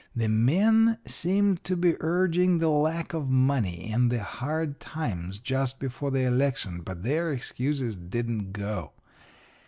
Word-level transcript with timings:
The 0.15 0.29
men 0.29 0.97
seemed 1.05 1.63
to 1.65 1.77
be 1.77 1.93
urging 1.99 2.57
the 2.57 2.69
lack 2.71 3.13
of 3.13 3.29
money 3.29 3.91
and 3.93 4.11
the 4.11 4.23
hard 4.23 4.79
times 4.79 5.37
just 5.37 5.79
before 5.79 6.09
the 6.09 6.21
election, 6.23 6.81
but 6.81 7.03
their 7.03 7.31
excuses 7.31 7.97
didn't 7.97 8.51
go. 8.51 8.93